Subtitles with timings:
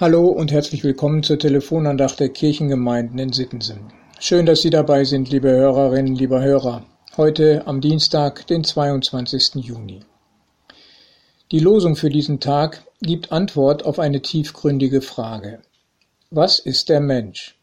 [0.00, 3.80] Hallo und herzlich willkommen zur Telefonandacht der Kirchengemeinden in Sittensen.
[4.20, 6.86] Schön, dass Sie dabei sind, liebe Hörerinnen, lieber Hörer.
[7.16, 9.56] Heute am Dienstag, den 22.
[9.56, 10.04] Juni.
[11.50, 15.62] Die Losung für diesen Tag gibt Antwort auf eine tiefgründige Frage.
[16.30, 17.58] Was ist der Mensch?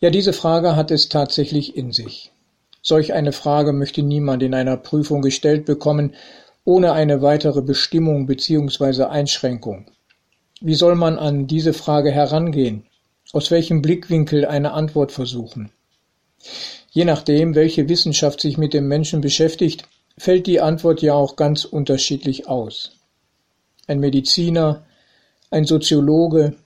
[0.00, 2.30] Ja, diese Frage hat es tatsächlich in sich.
[2.82, 6.14] Solch eine Frage möchte niemand in einer Prüfung gestellt bekommen,
[6.66, 9.04] ohne eine weitere Bestimmung bzw.
[9.04, 9.86] Einschränkung.
[10.60, 12.86] Wie soll man an diese Frage herangehen?
[13.32, 15.70] Aus welchem Blickwinkel eine Antwort versuchen?
[16.90, 19.84] Je nachdem, welche Wissenschaft sich mit dem Menschen beschäftigt,
[20.16, 22.92] fällt die Antwort ja auch ganz unterschiedlich aus.
[23.86, 24.86] Ein Mediziner,
[25.50, 26.56] ein Soziologe,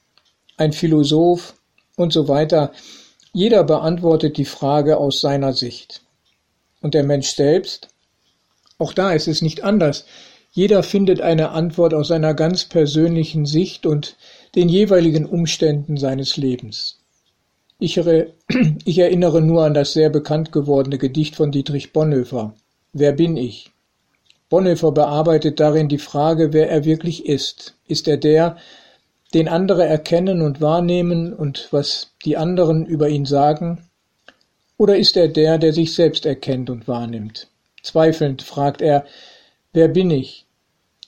[0.57, 1.55] ein Philosoph
[1.97, 2.73] und so weiter,
[3.33, 6.03] jeder beantwortet die Frage aus seiner Sicht.
[6.81, 7.89] Und der Mensch selbst?
[8.79, 10.05] Auch da ist es nicht anders.
[10.53, 14.17] Jeder findet eine Antwort aus seiner ganz persönlichen Sicht und
[14.57, 16.99] den jeweiligen Umständen seines Lebens.
[17.79, 22.55] Ich, erinnere nur an das sehr bekannt gewordene Gedicht von Dietrich Bonhoeffer.
[22.93, 23.71] Wer bin ich?
[24.49, 27.77] Bonhoeffer bearbeitet darin die Frage, wer er wirklich ist.
[27.87, 28.57] Ist er der,
[29.33, 33.89] den andere erkennen und wahrnehmen und was die anderen über ihn sagen?
[34.77, 37.47] Oder ist er der, der sich selbst erkennt und wahrnimmt?
[37.83, 39.07] Zweifelnd fragt er,
[39.73, 40.47] Wer bin ich?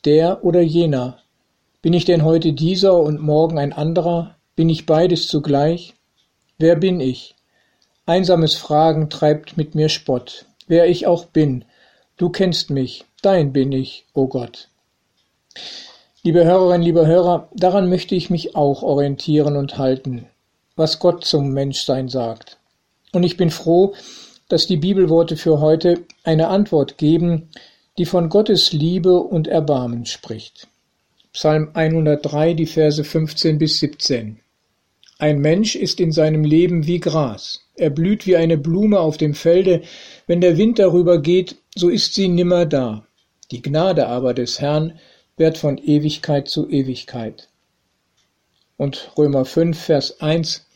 [0.05, 1.19] Der oder jener?
[1.81, 4.37] Bin ich denn heute dieser und morgen ein anderer?
[4.55, 5.95] Bin ich beides zugleich?
[6.59, 7.35] Wer bin ich?
[8.07, 10.47] Einsames Fragen treibt mit mir Spott.
[10.69, 11.65] Wer ich auch bin,
[12.17, 14.69] du kennst mich, dein bin ich, o oh Gott.
[16.23, 20.27] Liebe Hörerinnen, liebe Hörer, daran möchte ich mich auch orientieren und halten,
[20.77, 22.59] was Gott zum Menschsein sagt.
[23.13, 23.95] Und ich bin froh,
[24.49, 27.49] dass die Bibelworte für heute eine Antwort geben,
[28.03, 30.67] die von Gottes Liebe und Erbarmen spricht.
[31.33, 34.41] Psalm 103, die Verse 15 bis 17.
[35.21, 37.61] Ein Mensch ist in seinem Leben wie Gras.
[37.77, 39.83] Er blüht wie eine Blume auf dem Felde.
[40.27, 43.07] Wenn der Wind darüber geht, so ist sie nimmer da.
[43.53, 44.99] Die Gnade aber des Herrn
[45.37, 47.51] währt von Ewigkeit zu Ewigkeit.
[48.79, 50.67] Und Römer 5, Vers 1.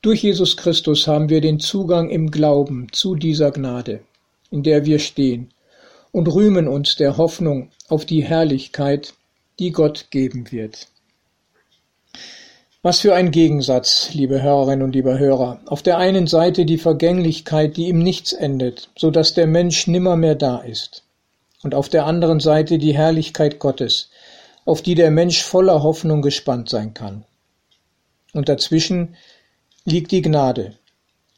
[0.00, 4.00] Durch Jesus Christus haben wir den Zugang im Glauben zu dieser Gnade,
[4.50, 5.50] in der wir stehen
[6.16, 9.12] und rühmen uns der Hoffnung auf die Herrlichkeit,
[9.58, 10.88] die Gott geben wird.
[12.80, 15.60] Was für ein Gegensatz, liebe Hörerinnen und liebe Hörer.
[15.66, 20.36] Auf der einen Seite die Vergänglichkeit, die im Nichts endet, so dass der Mensch nimmermehr
[20.36, 21.02] da ist.
[21.62, 24.08] Und auf der anderen Seite die Herrlichkeit Gottes,
[24.64, 27.26] auf die der Mensch voller Hoffnung gespannt sein kann.
[28.32, 29.16] Und dazwischen
[29.84, 30.78] liegt die Gnade,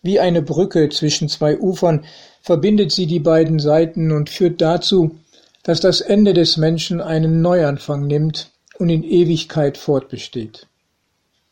[0.03, 2.05] wie eine Brücke zwischen zwei Ufern
[2.43, 5.19] verbindet sie die beiden Seiten und führt dazu,
[5.63, 10.67] dass das Ende des Menschen einen Neuanfang nimmt und in Ewigkeit fortbesteht.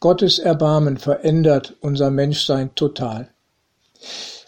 [0.00, 3.28] Gottes Erbarmen verändert unser Menschsein total.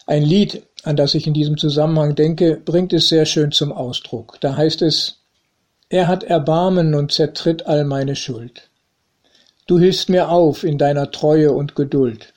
[0.05, 4.37] Ein Lied, an das ich in diesem Zusammenhang denke, bringt es sehr schön zum Ausdruck.
[4.41, 5.17] Da heißt es,
[5.89, 8.69] er hat Erbarmen und zertritt all meine Schuld.
[9.67, 12.33] Du hilfst mir auf in deiner Treue und Geduld.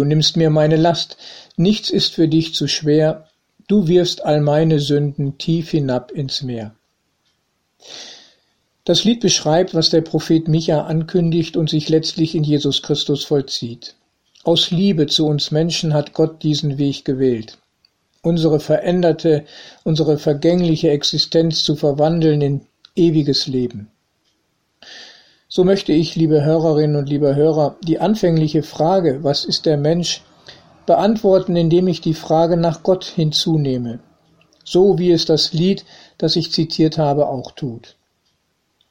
[0.00, 1.18] Du nimmst mir meine Last,
[1.58, 3.28] nichts ist für dich zu schwer,
[3.68, 6.74] du wirfst all meine Sünden tief hinab ins Meer.
[8.84, 13.94] Das Lied beschreibt, was der Prophet Micha ankündigt und sich letztlich in Jesus Christus vollzieht.
[14.42, 17.58] Aus Liebe zu uns Menschen hat Gott diesen Weg gewählt,
[18.22, 19.44] unsere veränderte,
[19.84, 22.60] unsere vergängliche Existenz zu verwandeln in
[22.96, 23.89] ewiges Leben.
[25.52, 30.22] So möchte ich, liebe Hörerinnen und liebe Hörer, die anfängliche Frage, was ist der Mensch,
[30.86, 33.98] beantworten, indem ich die Frage nach Gott hinzunehme,
[34.62, 35.84] so wie es das Lied,
[36.18, 37.96] das ich zitiert habe, auch tut.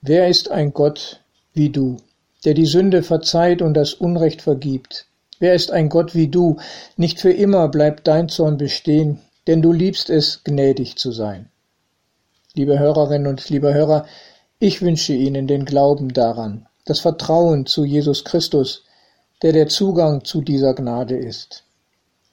[0.01, 1.21] Wer ist ein Gott
[1.53, 1.95] wie du,
[2.43, 5.05] der die Sünde verzeiht und das Unrecht vergibt?
[5.39, 6.57] Wer ist ein Gott wie du?
[6.97, 11.47] Nicht für immer bleibt dein Zorn bestehen, denn du liebst es, gnädig zu sein.
[12.53, 14.05] Liebe Hörerinnen und liebe Hörer,
[14.61, 18.83] ich wünsche Ihnen den Glauben daran, das Vertrauen zu Jesus Christus,
[19.41, 21.63] der der Zugang zu dieser Gnade ist.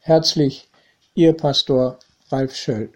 [0.01, 0.69] Herzlich,
[1.15, 2.01] Ihr Pastor
[2.31, 2.91] Ralf Schöll.